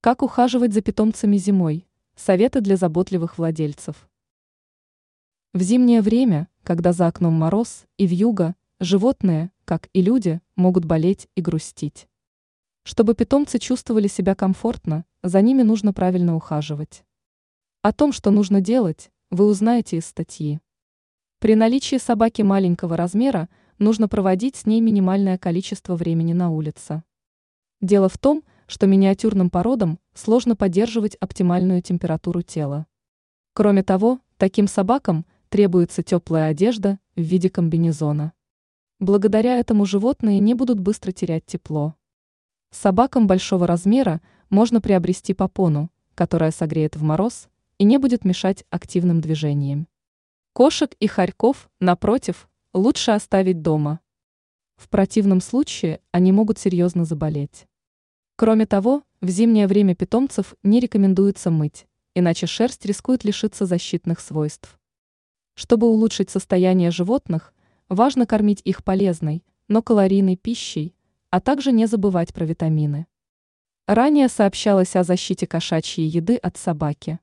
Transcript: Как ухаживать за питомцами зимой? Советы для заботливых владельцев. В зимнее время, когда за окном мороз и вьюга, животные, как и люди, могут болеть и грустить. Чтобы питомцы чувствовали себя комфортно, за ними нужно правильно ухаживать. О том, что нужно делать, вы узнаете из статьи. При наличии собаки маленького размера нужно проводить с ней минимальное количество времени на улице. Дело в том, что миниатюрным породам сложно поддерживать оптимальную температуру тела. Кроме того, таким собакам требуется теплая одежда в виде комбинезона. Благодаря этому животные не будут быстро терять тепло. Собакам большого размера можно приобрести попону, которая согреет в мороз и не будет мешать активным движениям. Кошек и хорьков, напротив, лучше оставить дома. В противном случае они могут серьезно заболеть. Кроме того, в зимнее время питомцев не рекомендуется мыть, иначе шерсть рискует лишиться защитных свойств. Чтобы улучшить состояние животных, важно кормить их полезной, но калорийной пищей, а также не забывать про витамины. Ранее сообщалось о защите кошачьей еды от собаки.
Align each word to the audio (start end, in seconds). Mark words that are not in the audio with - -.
Как 0.00 0.22
ухаживать 0.22 0.72
за 0.72 0.80
питомцами 0.80 1.36
зимой? 1.38 1.84
Советы 2.14 2.60
для 2.60 2.76
заботливых 2.76 3.36
владельцев. 3.36 4.08
В 5.52 5.60
зимнее 5.60 6.02
время, 6.02 6.46
когда 6.62 6.92
за 6.92 7.08
окном 7.08 7.34
мороз 7.34 7.84
и 7.96 8.06
вьюга, 8.06 8.54
животные, 8.78 9.50
как 9.64 9.88
и 9.92 10.00
люди, 10.00 10.40
могут 10.54 10.84
болеть 10.84 11.26
и 11.34 11.40
грустить. 11.40 12.06
Чтобы 12.84 13.14
питомцы 13.14 13.58
чувствовали 13.58 14.06
себя 14.06 14.36
комфортно, 14.36 15.04
за 15.24 15.40
ними 15.42 15.62
нужно 15.62 15.92
правильно 15.92 16.36
ухаживать. 16.36 17.04
О 17.82 17.92
том, 17.92 18.12
что 18.12 18.30
нужно 18.30 18.60
делать, 18.60 19.10
вы 19.30 19.46
узнаете 19.46 19.96
из 19.96 20.06
статьи. 20.06 20.60
При 21.40 21.56
наличии 21.56 21.96
собаки 21.96 22.42
маленького 22.42 22.96
размера 22.96 23.48
нужно 23.80 24.06
проводить 24.06 24.54
с 24.54 24.64
ней 24.64 24.80
минимальное 24.80 25.38
количество 25.38 25.96
времени 25.96 26.34
на 26.34 26.50
улице. 26.50 27.02
Дело 27.80 28.08
в 28.08 28.16
том, 28.16 28.42
что 28.42 28.57
миниатюрным 28.86 29.50
породам 29.50 29.98
сложно 30.14 30.54
поддерживать 30.54 31.16
оптимальную 31.16 31.82
температуру 31.82 32.42
тела. 32.42 32.86
Кроме 33.54 33.82
того, 33.82 34.20
таким 34.36 34.68
собакам 34.68 35.26
требуется 35.48 36.02
теплая 36.02 36.50
одежда 36.50 37.00
в 37.16 37.22
виде 37.22 37.50
комбинезона. 37.50 38.34
Благодаря 39.00 39.58
этому 39.58 39.86
животные 39.86 40.38
не 40.38 40.54
будут 40.54 40.78
быстро 40.78 41.12
терять 41.12 41.46
тепло. 41.46 41.94
Собакам 42.70 43.26
большого 43.26 43.66
размера 43.66 44.20
можно 44.50 44.80
приобрести 44.80 45.32
попону, 45.32 45.90
которая 46.14 46.50
согреет 46.50 46.96
в 46.96 47.02
мороз 47.02 47.48
и 47.78 47.84
не 47.84 47.96
будет 47.96 48.24
мешать 48.24 48.64
активным 48.68 49.22
движениям. 49.22 49.88
Кошек 50.52 50.94
и 51.00 51.06
хорьков, 51.06 51.70
напротив, 51.80 52.48
лучше 52.74 53.12
оставить 53.12 53.62
дома. 53.62 54.00
В 54.76 54.88
противном 54.88 55.40
случае 55.40 56.00
они 56.12 56.32
могут 56.32 56.58
серьезно 56.58 57.04
заболеть. 57.04 57.66
Кроме 58.40 58.66
того, 58.66 59.02
в 59.20 59.28
зимнее 59.30 59.66
время 59.66 59.96
питомцев 59.96 60.54
не 60.62 60.78
рекомендуется 60.78 61.50
мыть, 61.50 61.88
иначе 62.14 62.46
шерсть 62.46 62.86
рискует 62.86 63.24
лишиться 63.24 63.66
защитных 63.66 64.20
свойств. 64.20 64.78
Чтобы 65.54 65.88
улучшить 65.88 66.30
состояние 66.30 66.92
животных, 66.92 67.52
важно 67.88 68.26
кормить 68.26 68.62
их 68.64 68.84
полезной, 68.84 69.42
но 69.66 69.82
калорийной 69.82 70.36
пищей, 70.36 70.94
а 71.30 71.40
также 71.40 71.72
не 71.72 71.86
забывать 71.86 72.32
про 72.32 72.44
витамины. 72.44 73.08
Ранее 73.88 74.28
сообщалось 74.28 74.94
о 74.94 75.02
защите 75.02 75.48
кошачьей 75.48 76.06
еды 76.06 76.36
от 76.36 76.56
собаки. 76.56 77.18